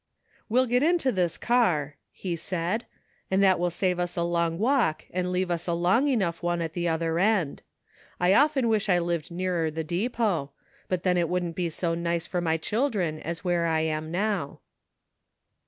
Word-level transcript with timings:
"We'll 0.49 0.65
get 0.65 0.81
into 0.81 1.11
this 1.11 1.37
car," 1.37 1.95
he 2.11 2.35
said, 2.35 2.87
"and 3.29 3.43
that 3.43 3.59
will 3.59 3.69
save 3.69 3.99
us 3.99 4.17
a 4.17 4.23
long 4.23 4.57
walk 4.57 5.05
and 5.11 5.31
leave 5.31 5.51
us 5.51 5.67
a 5.67 5.73
long 5.73 6.07
enough 6.07 6.41
one 6.41 6.59
at 6.59 6.73
the 6.73 6.87
other 6.87 7.19
end. 7.19 7.61
I 8.19 8.33
often 8.33 8.67
wish 8.67 8.89
I 8.89 8.97
lived 8.97 9.29
nearer 9.29 9.69
the 9.69 9.83
depot, 9.83 10.53
but 10.87 11.03
then 11.03 11.17
it 11.17 11.29
wouldn't 11.29 11.55
be 11.55 11.69
so 11.69 11.93
nice 11.93 12.25
for 12.25 12.41
my 12.41 12.57
children 12.57 13.19
as 13.19 13.43
where 13.43 13.67
I 13.67 13.81
am 13.81 14.09
now." 14.09 14.61